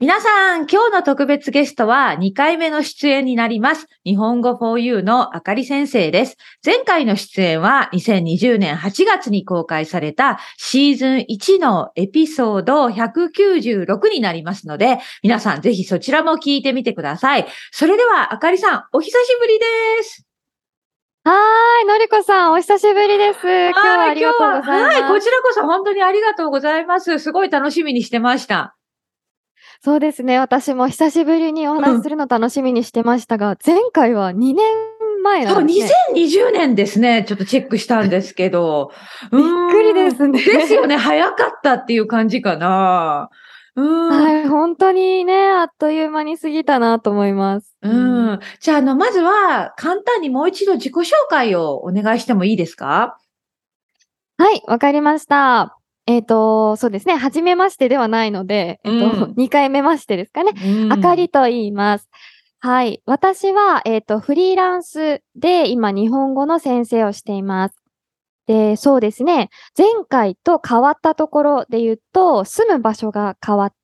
[0.00, 3.88] 皆さん、今日の特別ゲストは2回目の出演になります。
[4.04, 6.36] 日本語 4U のあかり先生です。
[6.64, 17.48] 前回の出演は2020年8月に公開されたシーズン1のエピソード196になりますので、皆さんぜひそちらも聞いてみてください。
[17.72, 19.64] それでは、あかりさん、お久しぶりで
[20.04, 20.24] す。
[21.24, 23.40] はーい、のりこさん、お久しぶりです。
[23.40, 25.00] 今日はありがとうございます。
[25.00, 27.18] はい、こちらこそ本当にありがとうございます。
[27.18, 28.77] すごい楽しみにしてました。
[29.80, 34.56] そうですね、私も久しぶりにお話しするの楽しみにしてましたが、前回は2年
[35.22, 35.90] 前なんですね。
[36.14, 37.24] 2020年ですね。
[37.28, 38.90] ちょっとチェックしたんですけど。
[39.30, 40.42] びっくりですね。
[40.42, 40.96] ですよね。
[40.96, 43.30] 早かったっていう感じかな。
[43.76, 44.08] うん。
[44.10, 47.76] はい、本当にね、あっという間に過ぎたなと思います。
[47.82, 48.40] うん。
[48.60, 53.16] じゃあ、あの、まずは、簡単にもう一度自己紹介をお願いしてもいいですか？
[54.38, 55.77] はい、わかりました。
[56.08, 60.52] えっ、と、そうですね、初めましてではないので、えっ、と、うん2回目ましてですかね。
[60.56, 62.08] うんあかりと言います。
[62.60, 63.02] はい。
[63.04, 67.76] 私は、えっ、と、フリーランスで今日本語の先生をしています。
[68.46, 69.50] で、そうですね。
[69.76, 73.76] 前回と変わったところで言うと、住む場所が変わって、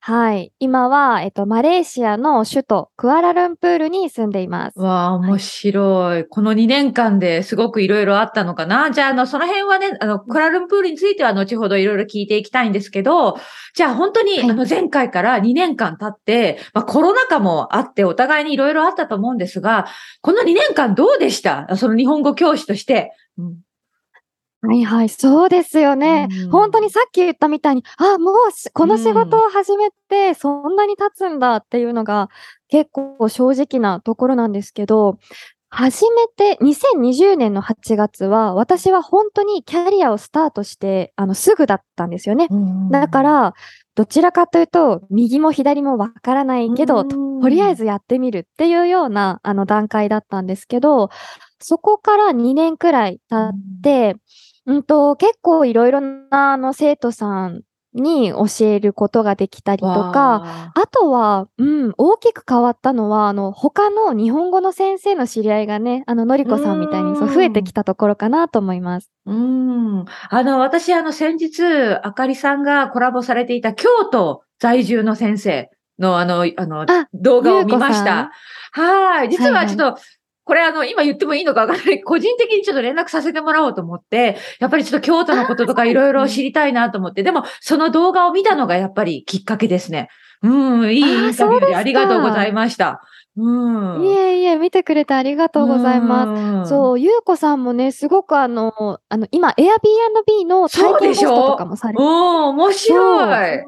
[0.00, 0.52] はい。
[0.58, 4.78] 今は、えっ、と、マレーシアの首都、クアラルンプールに住んでいます。
[4.78, 6.24] わあ、面白い。
[6.24, 8.90] この2年間ですごくいろいろあったのかな。
[8.90, 13.38] じゃあ、あの、その辺はね、あの、クラルンプールについては後ほどいろいろ聞いていきたいんですけど、
[13.74, 19.86] じゃあ本当に、はいあの、前回から2年間経って、まあ、コロナ禍もあって、お互いにいろいろあったと思うんですが、
[20.20, 21.66] この2年間どうでした？
[21.76, 23.12] その日本語教師として。
[23.38, 23.56] うん
[24.66, 26.28] はいはい、そうですよね。
[26.30, 26.50] うん。
[26.50, 32.30] 本当にさっき言ったみたいに、あ、もうしこの仕事を始めてそんなに経つんだっていうのが
[32.68, 35.18] 結構正直なところなんですけど、
[35.68, 42.48] 初めて2020年の8月は私は本当にキャリアをスタートしてあのすぐだったんですよね。
[42.90, 43.54] だか、ら、
[43.96, 51.10] どちらかというと、右も左もわからないけど、ととりあえず、ずやってみるっていうようなあの段階だったんですけど、
[51.60, 54.20] そこから2年くらい経って、うん
[54.82, 57.62] と、結構いろいろなあの生徒さん
[57.94, 69.10] に教えることができたりとか、わあとは、うん、大きく変わったのは、あの、他の日本語の先生の知り合いがね、あの、のりこさんみたいにそううん増えてきたところかなと思います。
[69.26, 70.04] うん。
[70.28, 71.62] あの、私、あの、先日、
[72.02, 78.32] あかりさんがコラボされていた京都在住の先生の、あの、あの、あ動画を見ました。
[78.72, 79.28] はい。
[79.28, 80.00] 実はちょっと、
[80.44, 82.02] これあの、今言ってもいいのかわからない。
[82.02, 90.08] 個人的にちょっと連絡させてもらおうと思って、やっぱりちょっと京都のこととかいろいろ知りたいなと思って、でも、その動画を見たのがやっぱりきっかけですね。
[90.42, 93.00] うん、いいインタビューでありがとうございました。
[93.36, 94.04] うん。
[94.04, 96.68] いえいえ、見てくれてありがとうございます。
[96.68, 102.08] すそう、ゆうこさんもね、すごくあの、あの、今、Airbnb の体験ホストとかもされてうん、
[102.50, 103.64] 面白い。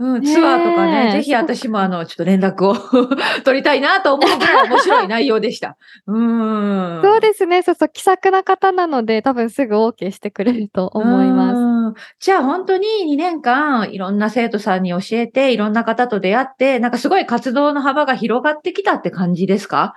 [0.00, 2.74] そうなんツアーとかね、ぜひ私もあの、ちょっと連絡を
[3.44, 5.76] 取りたいなと思うぐらい面白い内容でした。
[6.06, 7.00] うん。
[7.02, 7.62] そうですね。
[7.62, 11.56] そうそう、気さくな方なので、多分すぐ OK してくれると思います。
[11.98, 12.26] す。
[12.26, 19.94] じゃあ本当に2年間いろんな生徒さんに教えて、いろんな方と出会って、なんかすごい活動の幅が広がってきたって感じですか？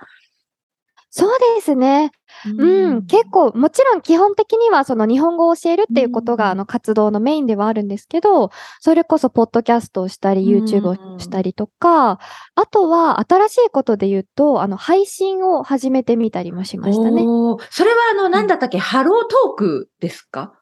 [1.16, 2.10] そうですね。
[2.58, 6.50] うん、結構、もちろん基本的にはその日本語を教えるっていうことが、うん。
[6.50, 12.18] あの活動のメインではあるんですけど、それこそポッドキャストをしたり、うん YouTube をしたりとか、
[12.56, 17.22] あとは新しいことで言うと、あの配信を始めてみたりもしましたね。
[17.70, 20.54] それはあの、なんだったっけ、ハロートークですか？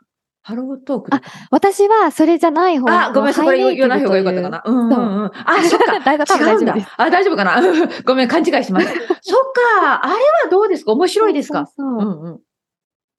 [0.43, 4.63] ハロートークだったか私はそれじゃない方なあ、ごめんなさい、これ言わない方がよかったかな。
[4.65, 5.31] うんうんうん。
[5.35, 6.01] あ、そっか。
[6.01, 6.87] 大丈夫多分違うん。
[6.97, 7.63] あ、大丈夫かな
[8.05, 8.93] ごめん、勘違いしました。
[9.23, 9.43] そっ
[9.81, 10.05] か。
[10.05, 10.19] あれは
[10.51, 12.41] どうですか面白いですかそうそうんうん。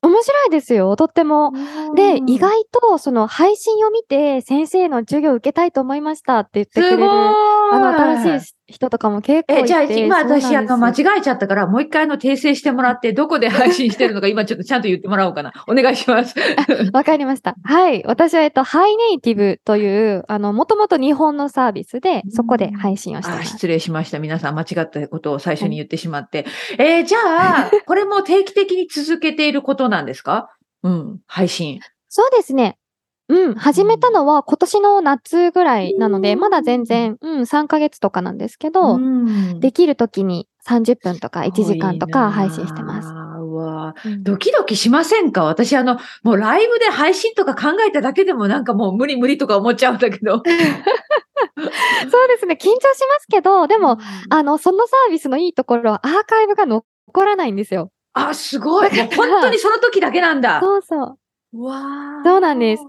[0.03, 1.53] 面白いですよ、とっても。
[1.95, 7.03] で、意外外とその配信を見て先生の授業を受けたいと思いましたって言ってくれる。
[7.05, 9.55] あの、新しい人とかも結構。
[9.59, 15.53] え、じゃあ今私、あの、間違えちゃったから、もう一回あの、訂正してもらって、どこで配信してるのか、 今ちょっとちゃんと言ってもらおうかな。
[15.67, 16.35] お願いします。
[16.91, 17.55] わかりました。
[17.63, 18.03] はい。
[18.05, 23.51] 私は、えっと、ハイネイティブという、あの、もともと日本のサービスで、そこで配信をしてます。
[23.51, 24.19] 失礼しました。
[24.19, 26.45] 皆さん、間違ったことを最初に言ってしまって。
[26.79, 27.19] えーじゃ
[27.67, 30.49] あ、これも定期的に続けていることなんですか？
[30.83, 31.79] うん、配信。
[32.09, 32.77] そうですね。
[33.29, 33.55] うん。
[33.55, 43.07] 始めたのは今年の夏ぐらいなので、うんまだ全然、うん、3ヶ月とかなんですけど、んできるときに30分とか1時間とか配信してます。
[43.07, 45.43] わうんドキドキしませんか？
[45.43, 50.41] 私、あの、もうライブで配信とか考えただけでもなんかもう無理無理とか思っちゃうんだけど。
[50.43, 52.57] そうですね。
[52.59, 53.97] 緊張しますけど、でも、
[54.29, 56.83] あの、そのサービスのいいところはアーカイブが残
[57.25, 57.91] らないんですよ。
[58.13, 58.89] あ、すごい。
[58.89, 60.59] 本当にその時だけなんだ。
[60.63, 61.17] そうそう。
[61.53, 62.83] わそうなんです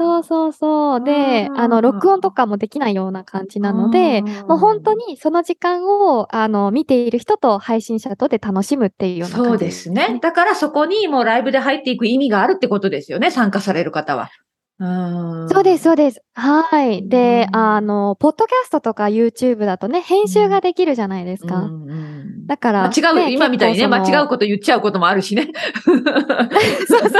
[0.00, 1.04] そうそうそう。
[1.04, 10.20] で、あの、録音とかもできないような感じなので、もう本当にその時間を、あの、見ている人と配信者とで楽しむっていうような感じ、そうですね。
[10.22, 14.30] だからそこにもうライブで入っていく意味があるってことですよね、参加される方は。
[14.80, 16.22] うんそうです、そうです。
[16.34, 17.08] はい。
[17.08, 21.56] で、あの、ポッドキャストとか YouTube だとね、編集ができるじゃないですか。
[21.56, 25.48] うんうん、だから、間違う、ね、今みたいにね、間違うこと言っちゃうこともあるしね。
[25.84, 27.18] そうそうそうそ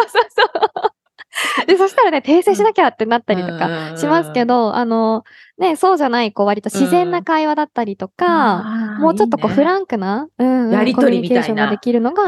[1.67, 1.67] う。
[1.67, 5.25] で、そしたらね、訂正しなきゃってなったりとかしますけど、あの、
[5.59, 8.65] ね、そうじゃない、こう、割と自然な会話だったりとか、
[9.01, 11.41] もうちょっとこう、フランクな、うん、やりとりみたいな。
[11.41, 12.25] コミュニケーションができるのが、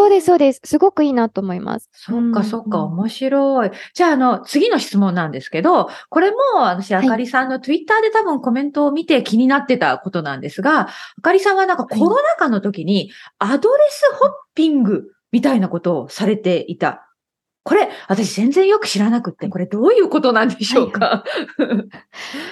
[0.00, 0.60] そうです、そうです。
[0.64, 1.90] すごくいいなと思います。
[1.92, 3.70] そっか、そっか、面白い。
[3.92, 17.06] じゃあ、あの、次の質問なんですけど、これも、私、あかりさんのツイッターで多分コメントを見て気になってたことなんですが、あかりさんはなんかコロナ禍の時に、アドレスホッピングみたいなことをされていた。
[17.62, 21.24] これ、私全然よく知らなくって、これどういうことなんでしょうか、は
[21.58, 21.88] いはい、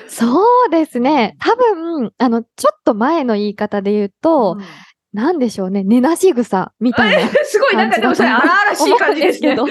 [0.06, 1.34] そうですね。
[1.40, 4.64] 多分、あの、ちょっと前の言い方で言うと、うん
[5.12, 7.28] なんでしょうね、寝なし草みたいな。
[7.44, 9.66] すごい、なんかでもそれ荒々しい感じですけど。
[9.68, 9.70] い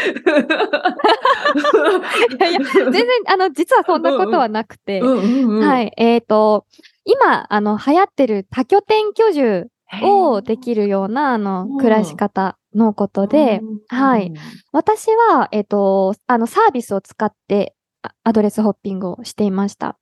[2.40, 6.66] やいや、全然、あの、実はそんなことはなくて、はい、えっ、ー、と、
[7.06, 9.68] 今、あの、流行ってる多拠点居住
[10.02, 14.34] をできるような、あの、暮らし方のことで、はい。
[14.72, 17.76] 私は、えっ、ー、と、あの、サービスを使って
[18.24, 19.98] アドレスホッピングをしていました。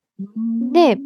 [0.72, 0.98] で、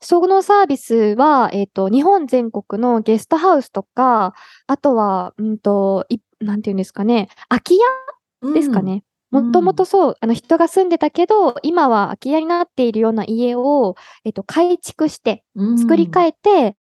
[0.00, 4.34] そのサービスは、えっ、ー、と、日本全国のゲストハウスとか、
[4.66, 9.04] あとは、うんと、いなんていうんですかね、空き家ですかね。
[9.30, 15.44] もともとそう、あの人が住んでたけど、今は空き家になっているような家を、えっ、ー、と、改築して、
[15.78, 16.76] 作り変えて、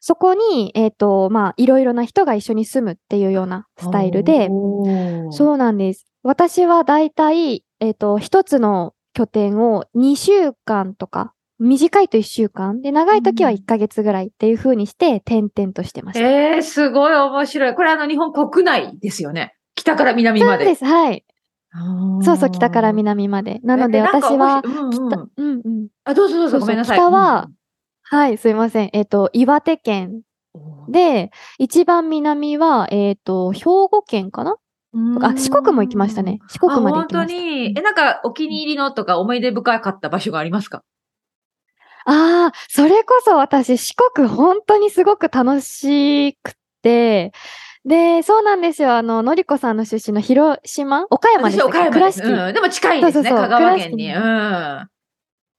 [0.00, 4.48] そこに、えっ、ー、と、まあ、いろいろな人が一緒に住むっていうようなスタイルで、
[5.30, 6.06] そうなんです。
[6.22, 16.28] 私はだいたい、えっ、ー、と、一つの拠点を2週間とか、短いと1週間で、長い時は1ヶ月ぐらいっていう風にして、点々としてました。
[16.28, 17.74] ええー、すごい面白い。
[17.74, 19.56] これあの、日本国内ですよね。
[19.74, 20.66] 北から南まで。
[20.66, 21.24] そうです、はい。
[22.22, 23.60] そうそう、北から南まで。
[23.62, 25.88] なので、私は、北、うんうん。
[26.04, 26.98] あ、どうぞどうぞ、ごめんなさい。
[26.98, 27.48] 北は、
[28.02, 28.90] はい、すいません。
[28.92, 30.20] えっ、ー、と、岩手県
[30.90, 34.58] で、一番南は、えっ、ー、と、兵庫県かな
[35.20, 36.40] あ、四国も行きましたね。
[36.48, 37.34] 四国まで行きました。
[37.34, 37.74] 本当に。
[37.78, 40.82] え、なんか、お気に入りのとか思い出深かった場所がありますか？
[42.06, 47.32] ああ、それこそ私、四国本当にすごく楽しくて、
[47.84, 48.94] で、そうなんですよ。
[48.96, 51.06] あの、のりこさんの出身の広島？
[51.10, 52.54] 岡山です岡山です、うん。
[52.54, 54.12] でも近いですね、そうそうそう香川県に。
[54.12, 54.88] うん。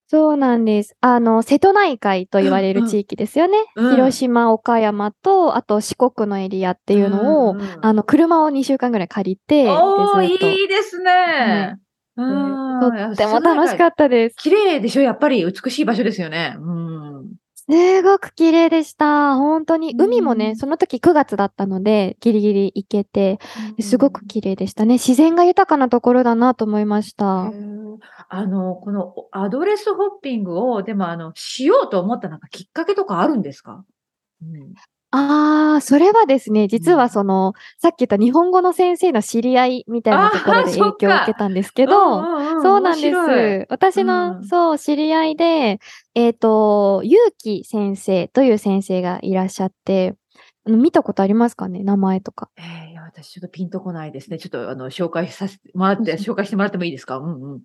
[0.10, 0.96] そうなんです。
[1.02, 3.58] あの、瀬戸内海と言われる地域ですよね。
[3.76, 11.78] うんうん、広島、岡山と、あと四国のエリアっていうのを、うんうん、あの、車を2週間ぐらい借りて、おいいですね。
[12.16, 14.38] うん、とっても楽しかったです。
[14.38, 15.02] 綺麗でしょ？
[15.02, 16.56] やっぱり美しい場所ですよね。
[16.58, 17.26] うん
[17.70, 19.36] すごく綺麗でした。
[19.36, 19.94] 本当に。
[19.98, 23.40] 海もね、その時9月だったので、ギリギリ行けて、
[23.82, 24.94] すごく綺麗でしたね。
[24.94, 27.52] 自然が豊かなところだなと思いました。
[28.30, 33.84] あの、このアドレスホッピングを、でもあの、しようと思ったなんかきっかけとかあるんですか？
[34.42, 34.74] うん、
[35.18, 42.22] ああ、それはですね、実はその、さっき言った日本語の先生の知り合いみたいなところで影響を受けたんですけど、
[42.62, 43.66] そうなんです。
[43.70, 45.80] 私の、そう、知り合いで、
[46.16, 50.16] えっ、ー、と、ゆうき先生という先生がいらっしゃって、
[50.66, 52.50] 見たことありますかね名前とか。
[52.58, 54.38] えー、私ちょっとピンとこないですね。
[54.38, 57.18] ちょっとあの、紹介させてもらって、紹介してもらってもいいですか？
[57.18, 57.62] うんうん。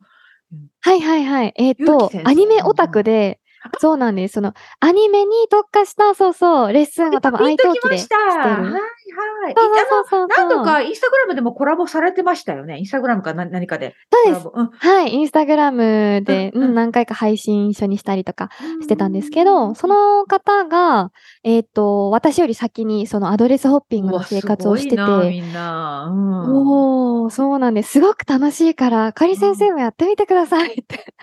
[0.80, 1.54] はいはいはい。
[1.56, 3.40] えっ、ー、と、アニメオタクで、
[3.78, 4.34] そうなんです。
[4.34, 8.20] その、アニメに特化した、そうそう、レッスンを多分、愛登記でしてる。
[8.22, 9.54] はいはい。
[9.54, 12.78] そうそうそう何度かインスタグラムでもコラボされてましたよね？
[12.78, 13.94] インスタグラムか何かで。
[14.10, 14.48] そうです。
[14.52, 15.12] うん、はい。
[15.12, 18.48] インスタグラムで、うん、うん、何回か配信一緒にしたりとか
[18.80, 21.10] してたんですけど、その方が、
[21.44, 25.02] えっ、ー、と、私より先にそのアドレスホッピングの生活をしてて。
[25.30, 26.08] みんな。
[26.10, 27.92] うん、おそうなんです。
[27.92, 31.14] すごく楽しいから、かり先生もやってみてくださいって。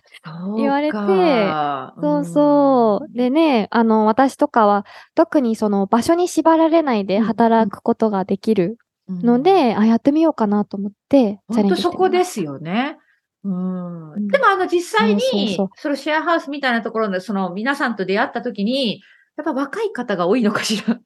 [0.58, 0.98] 言われて、
[2.02, 3.18] そうそう。
[3.18, 12.98] でね、あの、私とかは、特にその場所に縛られないで働くことができるので、あ、やってみようかなと思って、チャレンジしてそこですよね。
[13.44, 19.02] うん、でもあの実際に、そのシェアハウスみたいなところで、その皆さんと出会った時に、
[19.38, 21.00] やっぱ若い方が多いのかしら？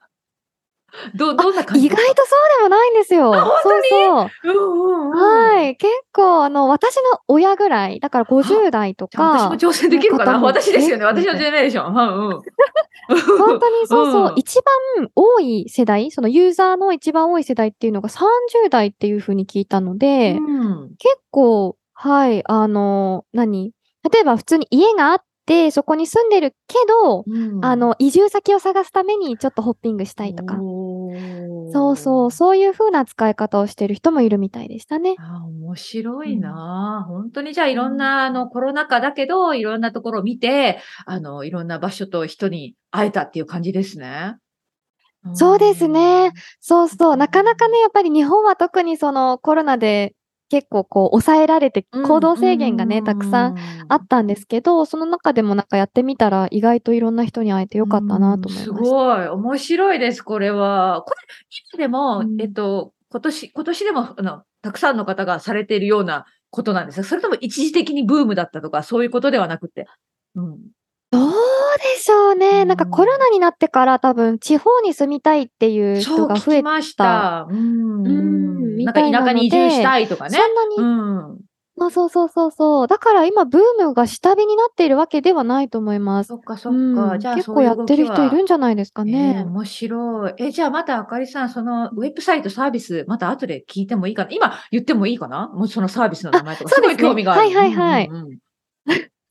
[1.16, 1.88] ど、どんな感じ？
[1.88, 3.34] 意外とそうでもないんですよ。
[3.34, 3.90] 本当に？
[3.90, 4.52] そうそう。
[4.52, 5.76] うんうんうん、はい。
[5.78, 9.50] 結構、あの、私の親ぐらい、だから50代とか。
[9.50, 10.40] 私も挑戦できるかな？
[10.40, 11.06] 私ですよね。
[11.06, 11.96] 私のジェネレーション。
[11.96, 12.42] うんうん。
[13.38, 14.62] 本当にそうそう、うん一
[14.98, 20.40] 番多い世代、そのユーザーの一番多い世代っていうのが30代っていうふうに聞いたので、う
[20.86, 23.72] ん結構、はい、あの、何？
[24.12, 30.58] 例えば普通に家があって、そこに住んでるけど、うんあの、移住先を探すためにちょっとホッピングしたいとか。
[31.72, 35.16] そうそう、そういう風な使い方をしてる人もいるみたいでしたね。
[35.20, 44.38] あー面白いな、本当にじゃあいろんな、あの、コロナ禍だけど、いろんなところを見て、あの、いろんな場所と人に会えたっていう感じですね。
[45.34, 46.32] そうですねうん。
[46.60, 50.14] そうそう、なかなかね、やっぱり日本は特にそのコロナで
[50.54, 53.58] 結構こう抑えられて行動制限がね、たくさん
[53.90, 58.66] あったんですけど、その中でもなんかやってみたら意外といろんな人に会えてよかったなと思いました。
[58.66, 59.28] すごい。
[59.30, 61.02] 面白いです、これは。
[61.08, 61.18] これ、
[61.74, 69.88] 今でも、うんえっと、今年、今年でも、あの、たくさんの方がされているようなことなんですかそれとも一時的にブームだったとか、そういうことではなくて。
[70.36, 70.60] うん。
[71.14, 72.66] どうでしょうね。
[72.66, 77.48] なんかうんコロナになってから多分地方に住みたいっていう人が増えました。
[77.50, 78.06] うん。
[78.06, 78.54] うん
[78.84, 80.38] なんか田舎に移住したいとかね。
[80.38, 81.40] そんなに、うん。
[81.76, 82.88] まあそうそうそうそう。
[82.88, 86.28] だから今ブームが下火になっているわけではないと思います。
[86.28, 87.16] そっかそっうか。
[87.16, 89.44] んじゃあ、結構やってる人いるんじじゃないですかゃね。
[89.46, 90.34] 面白い。
[90.38, 94.32] え、じゃあまたあかりさん、そのウェブサイトサービス、また後で聞いてもいいかな？
[94.32, 95.50] 今言ってもいいかな？
[95.54, 96.70] もうそのサービスの名前とか。
[96.70, 97.42] すごい興味がある。
[97.42, 98.38] はいはいはいうんうんうん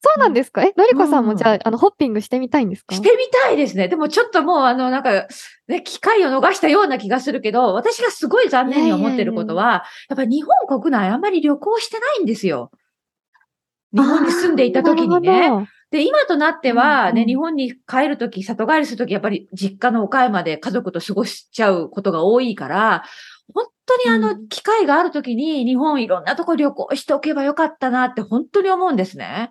[0.04, 0.62] そうなんですか？
[0.62, 2.94] え、のりこさんもじゃあ、うんあの、ホッピングしてみたいんですか？
[2.94, 3.86] してみたいですね。
[3.86, 5.28] でもちょっともう、あの、なんか、
[5.68, 12.72] ね、機会を逃したような気がするけど、私がすごい残念に思ってることは、やっぱり日本国内あんまり旅行してないんですよ。
[13.94, 15.68] 日本に住んでいた時にね。
[15.92, 23.04] で、今となっては、ね、日本に帰るとき、里帰りするとき、やっぱり実家の岡山で家族と過ごしちゃうことが多いから、
[23.54, 29.50] 本当にあの、うん機会があるときに日本いろんなとこ旅行しておけばよかったなって本当に思うんですね。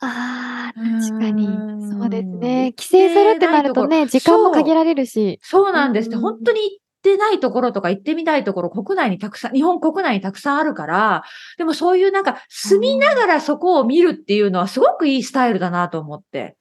[0.00, 1.46] ああ、確かに。
[1.92, 2.72] そうですね。
[2.76, 5.38] 帰省するってなるとね、時間も限られるし。
[5.42, 11.22] そうなんです本当に行ってないところとか行ってみたいところ、国内にたくさん、日本国内にたくさんあるから、
[11.58, 16.56] でもそういうなんか住みながらそこを見るっていうのはすごくいいスタイルだなと思って。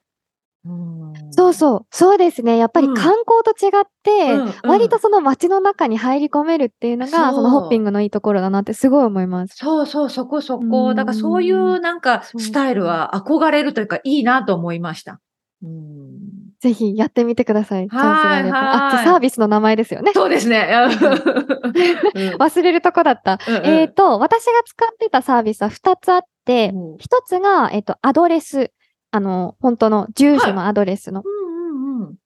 [0.70, 1.00] うん
[1.32, 1.86] そうそう。
[1.92, 2.58] そうですね。
[2.58, 9.56] やっぱりうん観光と違って、うんうん割とその街の中に入り込めるっていうのが、そのホッピングのいいところだなってすごい思います。
[9.56, 10.90] そうそう、そこそこ。
[10.90, 15.20] うんだからそういうなんかスタイルは憧れるというかいいなと思いました。
[15.64, 16.20] うん
[16.62, 17.90] ぜひやってみてください。
[17.90, 19.00] チャンスがあれば。
[19.00, 20.12] あ、サービスの名前ですよね。
[20.14, 20.70] そうですね。
[20.76, 23.40] うん忘れるとこだった。
[23.48, 28.72] うんうんえっ、と、私が使ってたサービスは2つあって、うん1つが、えっ、と、アドレス。
[29.12, 31.24] あの、本当の住所のアドレスの。
[31.26, 31.50] うんうんうん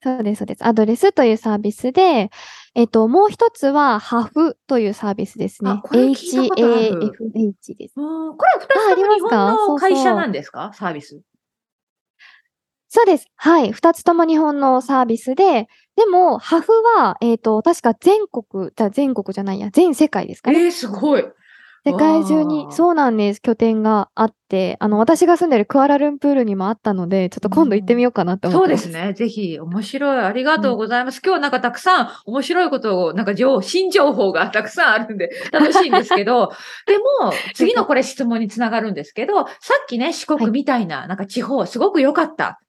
[0.02, 0.66] そうです、そうです。
[0.66, 2.30] アドレスというサービスで、
[2.76, 7.94] えっ、と、もう一つは、ハフというサービスですね HAFH です。
[7.98, 10.72] うんこれ二つとも日本の会社なんですか？
[10.74, 11.22] サービス。
[12.90, 13.26] そうです。
[13.36, 13.72] はい。
[13.72, 20.66] 二つとも日本のサービスで、でも、ハフは、えっ、と、確か全国、じゃあ全国じゃないや、全世界ですかね。
[20.66, 21.26] えー、すごい。
[21.86, 23.42] 世界中にそうなんです。
[23.42, 28.84] 拠点があって、あの、私が住んでるクアラルンプールにもあったので、ちょっと今度行ってみようかなって思ってます。
[28.84, 29.14] そうですね。
[29.14, 30.20] ぜひ、面白い。
[30.20, 31.22] ありがとうございます。
[31.24, 36.54] 今日なんかたくさん面白いことを、なんか情、新情報がたくさんあるんで、 楽しいんですけど、
[36.88, 42.62] でも、次のこれ質問につながるんですけど、さっきね、四国みたいな、なんか地方、すごく良かった。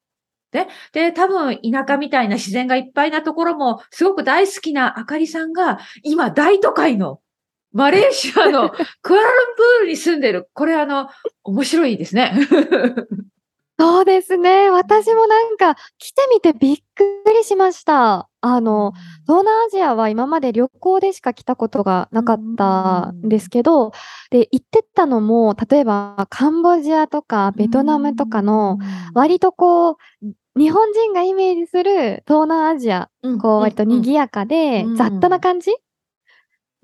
[0.50, 7.18] で、で、多分、田舎みたいな自然がいっぱいなところも、すごく大好きなあかりさんが、今、大都会の、
[7.74, 8.70] マレーシアの
[9.02, 10.48] クアラルンプールに住んでる。
[10.54, 11.08] これあの、
[11.42, 12.32] 面白いですね。
[13.76, 14.70] そうですね。
[14.70, 17.04] 私もなんか、来てみてびっく
[17.36, 18.28] りしました。
[18.40, 18.92] あの、
[19.26, 23.90] 東南アジアは今まで旅行でしか来たことがなかったんですけど、
[24.30, 28.78] で、行ってたのも、例えばカンボジアとかベトナムとかの、
[29.14, 29.96] 割とこう、
[30.56, 33.10] 日本人がイメージする東南アジア、
[33.42, 35.72] こう割と賑やかでうん雑多な感じ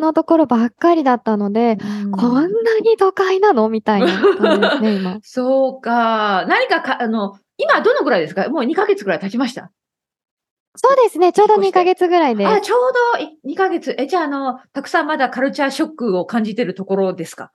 [0.01, 2.49] のところばっかりだったので、うんこんな
[2.81, 3.69] に都会なの？
[3.69, 5.19] みたいな感じですね、 今。
[5.23, 6.45] そうか。
[6.49, 8.49] 何かか、あの、今どのぐらいですか？
[8.49, 9.71] もう2ヶ月ぐらい経ちました。
[10.77, 12.47] そうですね、ちょうど2引っ越してヶ月ぐらいで。
[12.47, 12.81] あ、ちょう
[13.19, 13.95] どい2ヶ月。
[13.99, 17.51] え、じゃあ、あの、たくさんまだカルチャーショックを感じてるところですか？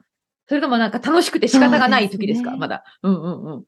[0.48, 2.52] それともなんか楽しくて仕方がない時ですか？
[2.52, 2.84] ねまだ。
[3.04, 3.64] うんうんうん。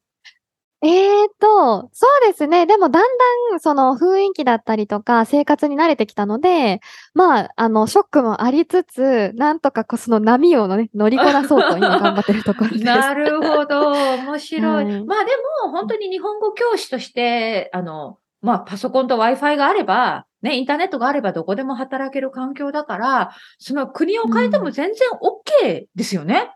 [0.84, 2.67] えーと、そうですね。
[2.67, 3.17] でもだん
[3.51, 6.81] だんその雰囲気だったりとか生活に慣れてきたので、
[7.15, 12.84] まあ、あの、ショックもありつつ、なんとかこうその波をね、乗りこなそうと今頑張ってるところです。
[12.84, 13.91] なるほど。
[13.91, 14.86] 面白い。
[14.86, 15.31] はいまあで
[15.63, 25.07] も、本当に日本語教師として、あの、まあパソコンと Wi-Fi があれば、ね、インターネットがあればどこでも働ける環境だから、その国を変えても全然
[25.63, 26.51] OK ですよね。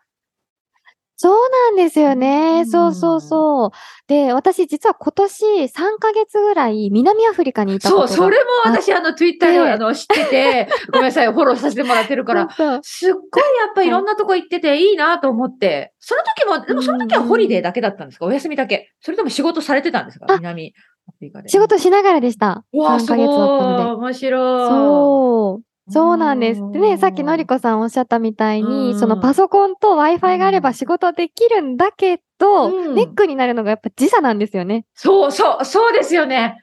[1.21, 2.61] そうなんですよね。
[2.61, 3.71] うんそうそうそう。
[4.07, 5.67] で、私実は今年3
[5.99, 18.25] ヶ月ぐらい南アフリカにいたそう、ことがそれも私、あの、ツイッターであの知ってて、 ごめんなさい、フォローさせてもらってるから、 そうすっごいやっぱいろんなとこ行ってていいなと思って、その時も、でもその時はホリデーだけだったんですか？
[18.25, 18.91] お休みだけ。
[18.99, 20.25] それとも仕事されてたんですか？
[20.27, 20.73] あ南
[21.07, 21.49] アフリカで。
[21.49, 22.63] 仕事しながらでした。
[22.73, 23.65] うわあ、3すヶ月だった。
[23.65, 23.83] ので。
[23.91, 24.69] 面白い。
[24.69, 25.70] そう。
[25.91, 26.61] そうなんです。
[26.71, 34.85] でね、さっきのりこさんおっしゃったみたいに、そのパソコンと Wi-Fi があれば仕事できるんだけど、うんネックになるのがやっぱ時差なんですよね。
[34.95, 36.57] そうそう、そうですよね。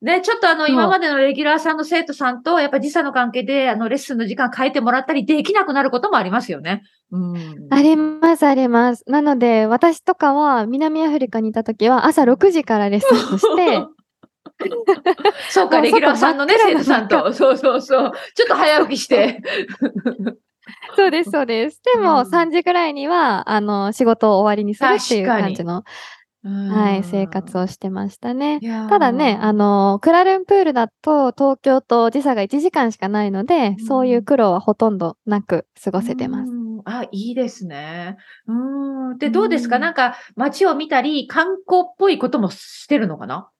[0.00, 6.82] ね、ちょっとあの、今までのレギュラーさんの生徒さんと、やっぱ時差の関係で、あの、レッスンの時間変えてもらったりできなくなることもありますよね。
[7.10, 7.66] うん。
[7.70, 9.02] あります、あります。
[9.08, 13.84] なので、私とかは南アフリカにいた時は朝6時からレッスンをして、
[15.50, 17.32] そうか、レギュラーさんのね、生徒さんと。
[17.32, 18.12] そうそうそう。
[18.34, 19.40] ちょっと早起きして。
[20.96, 21.80] そうです、そうです。
[21.94, 25.82] でも、うん3時ぐらいには、あの、仕事を終わりにするっていう感じの、は
[26.42, 28.60] はい、生活をしてましたね。
[28.60, 36.52] たただね、あ、の、クラルンプールだと東京と時差が1時間しかないので、うんそういう苦労はほとんどなく過ごせてます。
[36.52, 38.16] うんあ、いいですね。
[38.46, 39.18] うん。
[39.18, 43.50] で、どうですか、うんなんか、街を見たり、観光っぽいこともしてるのかな？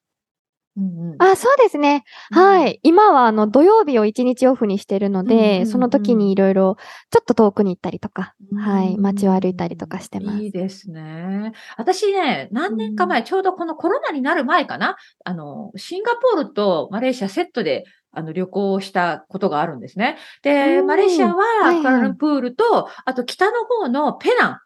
[0.79, 1.23] うんうん。
[1.23, 2.05] あ、そうですね。
[2.31, 2.81] はい。
[2.83, 6.77] 今はあの土曜日を1日オフにしてるのうんうんうで、んその時にいろいろ
[7.11, 8.97] ちょっと遠くに行ったりとか、うんはい。
[8.97, 10.39] 街を歩いたりとかしてます。
[10.39, 11.53] いいですね。
[11.77, 20.17] 私ね、何年か前、ちょうどこのコロナになる前かな、あの、シンガポールとマレーシアセットで、あの、旅行をしたことがあるんですね。
[20.43, 24.59] で、うんマレーシアはいははいクアラルンプールと、あと北の方のペナン。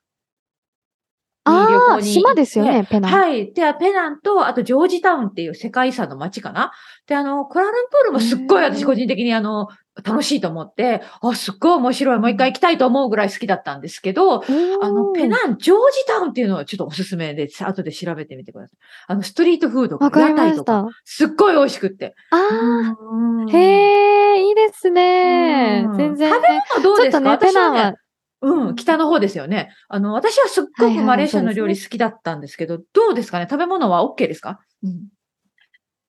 [1.45, 3.13] ああ、行に島ですよね、ペナン。
[3.13, 3.53] はい。
[3.53, 6.73] で、ペナンと、あとジョージタウンっていう世界遺産の街かな？
[7.07, 9.69] で、あの、クアラルンプールもすっごい私個人的にあの、
[10.05, 15.31] 楽しいと思って、あ、すっごい面白い、もう一回行きたいと思うぐらい好きだったんですけど、あの、ペン。
[15.31, 18.79] ナン、ジョージタウンっていうのはちょっとおすすめで、後で調べてみてください。
[19.09, 20.65] あの、ストリートフードが、屋台と。
[20.65, 22.15] か、すっごい美味しくって。
[22.31, 25.97] あうんあ、へえ、いいですねうん。
[25.99, 26.63] 全然食べね。
[26.77, 27.21] 物どうですか？
[27.21, 27.95] ね、ペ私はねナンは、
[28.43, 29.71] うん、北の方ですよね。
[29.89, 33.47] あの、私はすっごくマレーシアの料理好きだったんですけど、どうですかね？
[33.49, 34.61] 食べ物は OK ですか？
[34.83, 35.09] うん。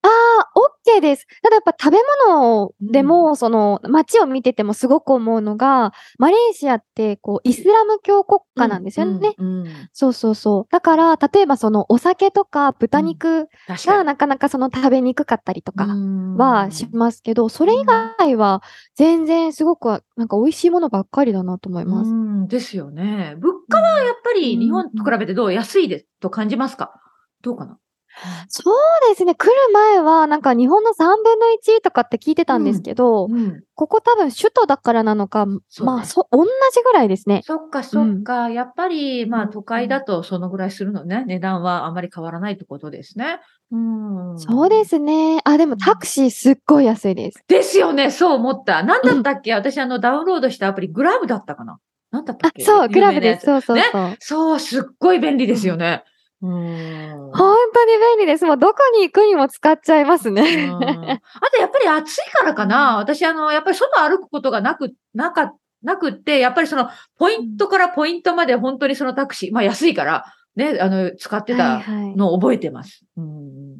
[0.03, 0.51] ああ、
[0.97, 1.25] OK です。
[1.41, 9.33] ただやっぱ食べ物でも、その街を見ててもすごく思うのが、マレーシアってこうイスラム教国家なんですよね。
[9.37, 9.45] うん。
[9.45, 10.71] うんうんそうそうそう。
[10.71, 13.47] だから、例えばそのお酒とか豚肉。
[13.85, 17.85] がなかなかその食べにくかったりとかうんはしますけど、それ以
[18.17, 18.61] 外は
[18.95, 22.11] 全然すごくなんか美味しいものばっかりだなと思います。
[22.11, 23.35] うんですよね。
[23.39, 25.53] 物価はやっぱり日本と比べてどう？
[25.53, 26.93] 安いですと感じますか？
[27.41, 27.77] どうかな？
[28.47, 28.75] そう
[29.09, 29.35] ですね。
[29.35, 33.63] 来る前はなんか日本の3分の1とかって聞いてたんですけど、うん。
[33.75, 37.41] ここ多分首都だからなのか、ねまあそ、同じぐらいですね。
[37.43, 38.49] そっかそっか。
[38.49, 41.23] やっぱり、まあ都会だとそのぐらいするのね。
[41.25, 43.39] 値段はあまり変わらないってことですね。
[43.71, 43.77] う
[44.35, 44.39] ん。
[44.39, 44.85] そうで。
[44.85, 45.39] すね。
[45.43, 47.43] あ、でもタクシーすっごい安いです。
[47.47, 48.11] ですよね。
[48.11, 48.83] そう思った。
[48.83, 51.79] なんだったっけ、私あのダウンロードしたアプリ、グラブだったかな？
[52.11, 53.45] なんだったっけ、あそう、グラブです。
[53.45, 54.15] そうそうそう。
[54.19, 56.03] そう、すっごい便利ですよね。
[56.43, 57.31] うん。
[57.33, 58.45] 本当に便利です。
[58.45, 60.41] もうどこに行くにも使っちゃいますね。
[60.41, 61.19] うん あ
[61.51, 62.97] とやっぱり暑いからかな。
[62.97, 70.25] 私、あの、やっぱり外歩くことがなく、なか、なくって、やっぱりその、ポイントからポイントまで本当にそのタクシー、まあ安いから、
[70.57, 71.81] ね、あの、使ってた
[72.15, 73.05] のを覚えてます。
[73.17, 73.75] うん。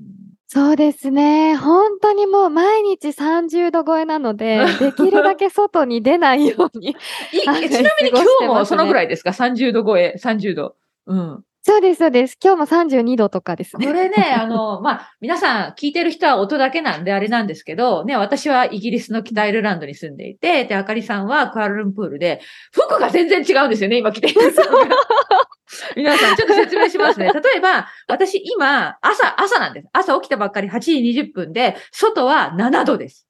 [0.48, 1.56] そうですね。
[1.56, 6.96] 本当にもう毎日30度超えなので、 できるだけ外に出ないように。
[7.32, 7.60] ちなみ
[8.06, 10.76] に今日もそのぐらいですか ?30 度超え、30度。
[11.08, 11.44] うん。
[11.66, 12.38] そうです、そうです。
[12.44, 13.88] 今日も32度とかですね。
[13.88, 22.42] これね、 あの、まあ、皆さん聞いてる人は音だけなんであれなんですけど、ね、私はイギリスの北アイルランドに住んでいて、で、あかりさんはクアラルンプールで、
[22.74, 24.98] 服が全然違うんですよね、今着てる服が。
[25.96, 27.32] 皆さん、ちょっと説明しますね。
[27.32, 29.88] 例えば、私今、朝、朝なんです。
[29.94, 33.26] 朝起きたばっかり8時20分で、外は7度です。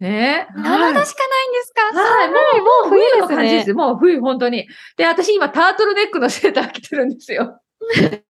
[0.00, 0.52] ねえ。
[0.52, 1.06] 7度しかないんで
[1.62, 1.82] すか？
[1.98, 2.34] はい、も
[2.84, 3.74] う、もう冬ですね冬の感じです。
[3.74, 4.66] もう冬、本当に。
[4.96, 7.60] で、私今、タートルネックのセーター着てるんですよ。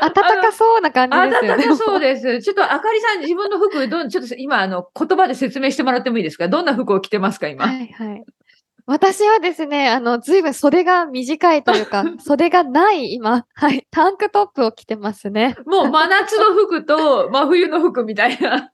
[0.00, 1.64] 暖かそうな感じですよね。
[1.66, 2.40] 暖かそうです。
[2.42, 6.48] ちょっとあかりさん、自分の服、どん、ちょっと今、あの、言葉で説明してもらってもいいですか？
[6.48, 7.66] どんな服を着てますか、今。
[7.66, 8.24] はいはい。
[8.86, 15.54] 私はですね、あの、ずいぶん袖が短いというか、 袖がない今、はい、タンクトップを着てますね。
[15.66, 18.70] もう真夏の服と真冬の服みたいな。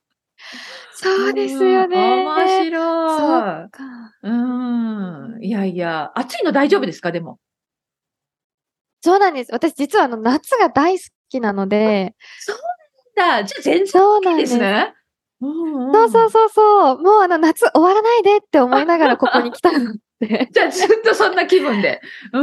[0.95, 2.25] そうですよね。
[2.27, 3.71] うん面そ白い。
[4.23, 5.45] うん。
[5.45, 7.13] いやいや、暑いの大丈夫ですか？
[7.13, 7.39] でも。
[9.03, 9.53] そうなんです。
[9.53, 12.15] 私実はあの、夏が大好きなので、
[13.17, 14.57] だじゃあ全然いいそうなんです。
[14.59, 14.95] ね。
[15.41, 16.99] うんうんそうそうそうそう。
[17.03, 19.95] もうあの、夏終わらないでって思いながらここに来たの。
[20.21, 20.49] て。
[20.53, 22.01] じゃあずっとそんな気分で。
[22.33, 22.43] うん。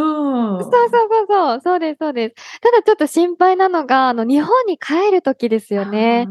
[0.60, 2.60] そうそうそうそう、そうです、そうです。
[2.62, 6.28] ただちょっと心配なのが、あの、日本に帰る時ですよね。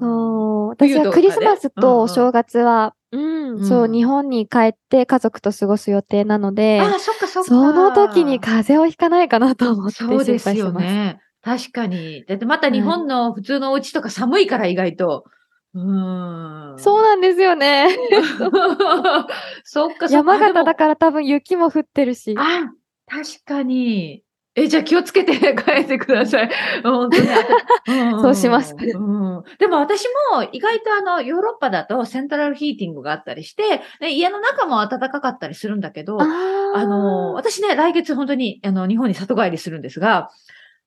[0.00, 0.68] そう。
[0.68, 7.48] 私はクリスマスうんうんとお正月は、うん、うんそう、日本に帰って家族と過ごす予定なので、あー、そっかそっか。
[7.48, 10.84] その時に風邪をひかないかなと思って心そうです配してます。
[10.84, 11.20] よね。
[11.42, 12.24] 確かに。
[12.28, 15.24] だってまた日本の普通のお家とか寒いから意外と。
[15.26, 16.78] うーん。
[16.78, 17.88] そうなんですよね。
[19.64, 20.06] そっか。
[20.08, 22.34] 山形だから多分雪も降ってるし。
[22.38, 22.70] あ、
[23.06, 24.22] 確かに。
[24.56, 26.50] え、じゃあ気をつけて 帰ってください。
[26.82, 27.28] 本当に。
[28.20, 29.42] そうしますうん。
[29.58, 36.24] でも私も意外とあの、ヨーロッパだとセントラルヒーティングがあったりして、で家の中も暖かかったりするんだけど、あ
[36.74, 40.30] あの、ー私ね、来月本当にあの日本に里帰りするんですが、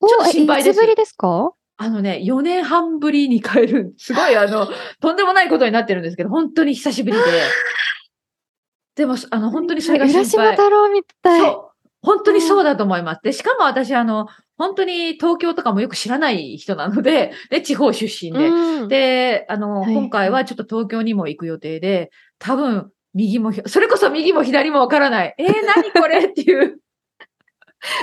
[0.02, 1.54] おちょっと心配ですえいつぶりですか？
[1.77, 3.93] あのね、4年半ぶりに帰る。
[3.97, 4.67] すごい、あの、
[4.99, 7.23] とんでもないことになってるんですけど、本当に久しぶりで。
[8.95, 10.51] でも、あの、本当にそれが心浦島配。
[10.51, 11.41] 太郎みたい。
[11.41, 11.73] そう。
[12.03, 13.21] 本当にそうだと思います。
[13.23, 18.49] で、しかも私、あの、本当に東京とかもよく知らない人なので、 で、地方出身で。
[18.49, 25.36] うんで、あの、はい今回はちょっと東京にも行く予定で、多分、右もひ、それこそ右も左もわからない。
[25.38, 26.25] えー、何これ？
[26.25, 26.79] っていう。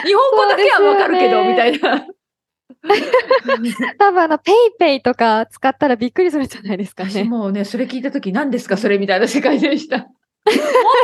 [0.04, 2.06] 日本語だけはわかるけど、そうみたいな。
[3.98, 7.10] 多分あの、ペイペイとか使ったらびっくりするんじゃないですかね。
[7.10, 9.98] 私もうね、それ聞いたとき、何ですか、それみたいな世界でした。
[9.98, 10.06] 持っ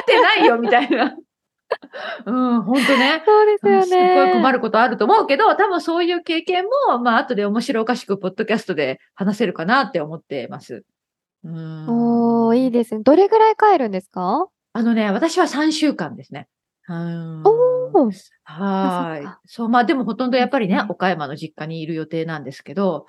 [0.06, 1.16] てないよ、みたいな。
[2.26, 3.22] うん、本当ね。
[3.26, 3.84] そうですよね。
[3.86, 10.84] すっごい困ることあると思うけど、多分そういう経験も、まあ、後で面白おかしく、ポッドキャストで話せるかなって思ってます。
[11.44, 11.86] うん。
[12.48, 13.02] おー、いいですね。
[13.02, 14.46] どれぐらい帰るんですか？
[14.72, 16.46] あのね、私は3週間ですね。
[16.88, 17.42] うん。
[17.44, 17.75] おー。
[18.44, 19.40] はーいあそっか。
[19.46, 23.06] そう、まあでもほとんどやっぱりねうん、岡山の実家にいる予定なんですけど、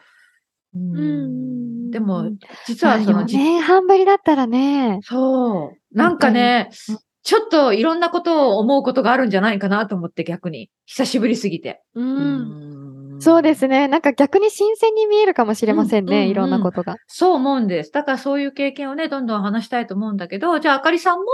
[0.76, 1.92] ううんん。
[1.92, 5.00] でもうん、実はその4実年半ぶりだったらね。
[5.04, 5.98] そう。
[5.98, 10.70] なんかねうん、ちょっといろんなことを思うことがあるんじゃないかなと思って逆に。
[10.86, 11.82] 久しぶりすぎて。
[11.94, 12.02] う。
[12.02, 12.87] うん
[13.20, 13.88] そうですね。
[13.88, 16.18] なんか逆に新鮮に見えるかもしれませんね。
[16.18, 16.98] うんうんうんいろんなことが。
[17.08, 17.92] そう思うんです。
[17.92, 21.26] だからそういう経験をね、どんどん話したいと思うんだけど、じゃああかりさんも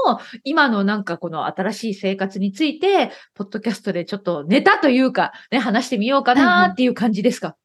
[0.43, 7.49] 今のなんかこの新しい生活について、ポッドキャストでちょっとネタというか、ね、話してみようかはいはないっていう感じですか？
[7.49, 7.55] あ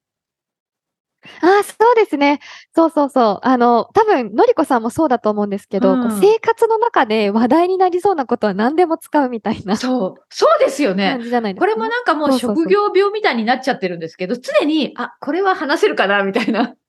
[1.41, 2.41] あ、そうですね。
[2.75, 3.47] そうそうそう。
[3.47, 10.23] あの、多分、のりこさんもそうだと思うんですけど、うん生活の中で話題になりそうなことは何でも使うみたいなそう。
[10.31, 11.21] そうですよね感。
[11.23, 11.67] じじゃないですか？
[11.67, 16.61] これもなんかもう職業病みたいになっちゃってるんですけど、常に、あ、これは話せるかなみたいな。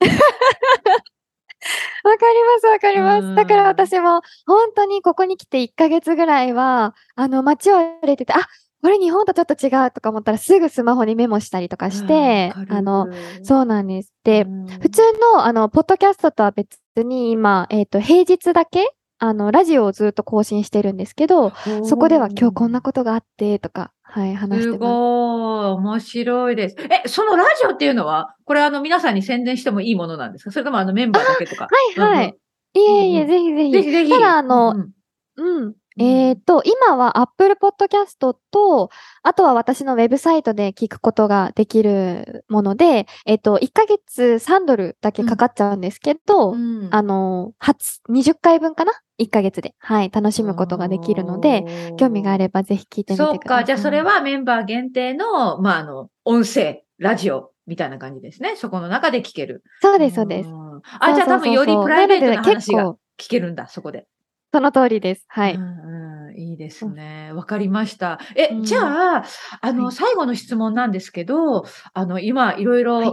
[2.04, 3.36] わかります、わかりまうんす。
[3.36, 8.38] だから私も、本当にここに来て1ヶ月ぐらいは、あの、街を歩いてて、あ、
[8.82, 13.08] これ日本とちょっと違うとか思ったらすぐスマホにメモしたりとかして、あの、、
[13.44, 14.13] そうなんです。
[14.24, 14.46] で、
[14.82, 15.02] 普通
[15.36, 21.52] の、あの、ポッドキャストとは別に今、えっ、と、平日だけ、あの、ラジオをずっと更新してるんですけど、
[21.84, 24.80] そこでは今日こんなことがあって、とか、はい、話しすてます。
[24.80, 26.78] ごい、面白いです。
[26.80, 30.52] え、そのラジオっていうのは、これあの皆さんに宣伝してもいいものなんですか？
[30.52, 31.68] それともあのメンバーだけとか？
[31.96, 32.36] はいはい。
[32.76, 33.72] いえいえ、うんぜひぜひ。
[33.72, 34.12] ぜひぜひ。
[34.12, 34.92] ただ、あの、うん
[35.36, 35.76] うん。
[35.99, 38.89] えっ、と、今は Apple Podcast と、
[39.21, 53.33] あとは私のウェブサイトで聞くことができるもので、えっ、と、1ヶ月3ドルだけかかっちゃうんですけど、うんあの、初、20回分かな ?1 ヶ月で、はい、楽しむことができるので、、興味があればぜひ聞いてみてください。
[53.33, 53.63] そうか。
[53.65, 58.55] じゃあそれはメンバー限定の、まあ、あの、音声、ラジオみたいな感じですね。
[58.55, 59.63] そこの中で聞ける。
[59.81, 60.49] そうです、そうです。
[60.49, 64.07] んあ、じゃあ多分よりプライベートな話が聞けるんだ、そこで。
[64.53, 65.25] その通りです。
[65.27, 65.55] はい。
[65.55, 67.31] うんうん、いいですね。
[67.33, 68.19] わかりました。
[68.35, 69.23] え、うんじゃあ、
[69.62, 73.12] あの、はい最後の質問なんですけど、あの、今、いろいろ、はい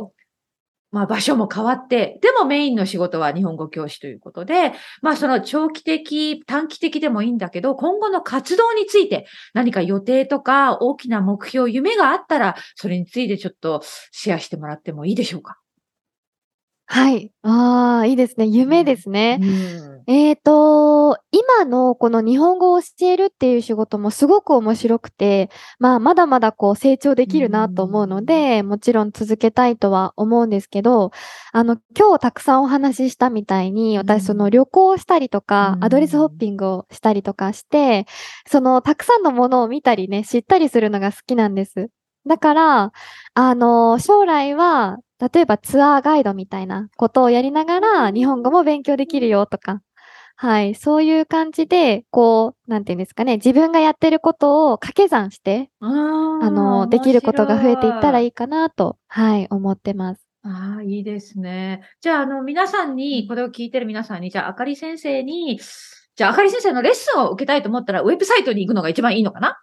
[0.92, 4.72] まあ、場所も変わって、でもメインの仕事は日本語教師ということで、
[5.02, 15.58] まあ、その長期的、短期的でもいいんだけど、今後の活動について何か予定とか大きな目標、夢があったら、それについてちょっとシェアしてもらってもいいでしょうか？
[16.88, 17.32] はい。
[17.42, 18.46] ああ、いいですね。
[18.46, 19.40] 夢ですね。
[19.42, 31.10] うんえーと、今のこの日本語を教えるっていう仕事もすごく面白くて、まあ、まだまだこう成長できるなと思うので、もちろん続けたいとは思うんですけど、
[31.52, 38.06] あの、今日たくさんお話ししたみたいに、うん私その旅行をしたりとかう、んアドレスホッピングをしたりとかして、
[38.46, 41.88] そのたくさんのものを見たりね、知ったりするのが好きなんです。
[42.28, 42.92] だから、
[43.34, 49.80] あの、将来は、例えばツアーガイドみたいなことをやりながら、日本語も勉強できるよとか、
[50.38, 55.86] はい、そういう感じで、こう、なんていうんですかね、自分がやってることを掛け算して、あ
[56.42, 58.26] あの、できることが増えていったらいい。
[58.28, 60.26] いかなと、はい、思ってます。
[60.42, 61.80] ああ、いいですね。
[62.02, 65.58] じゃあ、あの、皆さんに、これを聞いてる皆さんに、じゃあ、あかり先生に、
[66.16, 69.58] じゃあ、あかり先生のレッスンを受けたいと思ったら、ウェブサイトに行くのが一番いいのかな？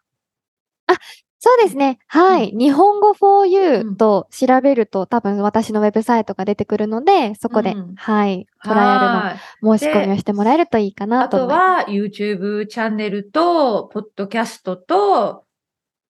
[1.46, 2.00] そうですね。
[2.08, 2.54] はい。
[2.58, 8.48] 日本語 for うん you と調べると多分私のウェブサイトが出てくるので、そこで、うんはい。
[8.64, 11.84] トライアルの申し込みをしてもらえるといいかなあとと思います。
[11.84, 15.44] は YouTube チャンネルと、ポッドキャストと、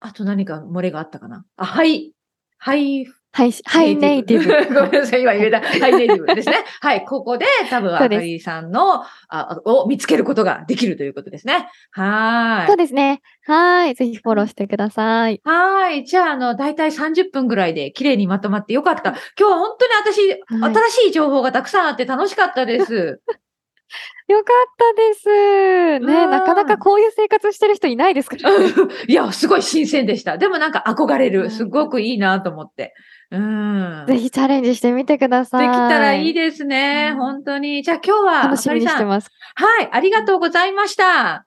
[0.02, 2.14] あと何か漏れがあったかなあ、はい。
[2.60, 3.08] はい。
[3.36, 3.52] はい。
[3.66, 4.46] ハイネイティブ。
[4.76, 5.60] ごめんなさい、今言えた。
[5.60, 6.64] ハイネイティブですね。
[6.82, 7.04] はい。
[7.04, 11.68] ここで多分、あかりさんの、あ、を見つけることができるということですね。
[11.92, 12.78] はそう。
[12.78, 13.22] ですね。
[13.48, 13.96] はい。
[13.96, 15.42] ぜひフォローしてください。
[15.44, 16.06] はーい。
[16.06, 19.16] じゃあ、あの、だいたい30分ぐらいで綺麗にまとまってよかった。
[19.40, 23.20] 今日は本当に私、はい新しい情報がたくさんあって楽しかったです。
[24.28, 25.30] よかったです。
[25.30, 28.68] うんね、なかなかこういう生活してる人いないですからね。
[29.08, 30.38] いや、すごい新鮮でした。
[30.38, 31.44] でもなんか憧れる。
[31.44, 32.94] うんすごくいいなと思って。
[33.32, 34.06] うん。
[34.08, 35.68] ぜひチャレンジしてみてください。
[35.68, 37.10] できたらいいですね。
[37.14, 37.82] うん本当に。
[37.84, 39.04] じゃあ今日は、楽しみにしてす。
[39.06, 39.30] ます。
[39.56, 39.90] はい。
[39.92, 41.06] ありがとうございました。
[41.06, 41.46] は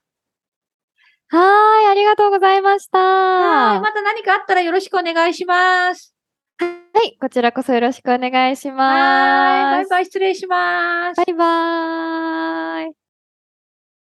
[1.31, 1.87] ーい。
[1.87, 2.99] ありがとうございました。
[2.99, 3.75] はい。
[3.75, 6.13] はまた何かあったらよろしくお願いします。
[7.05, 7.17] い。
[7.19, 8.77] こちらこそよろしくお願いしはい。
[8.77, 9.87] バます。
[9.87, 10.05] イバイ。
[10.05, 11.17] 失礼します。
[11.17, 13.06] バイバーイ。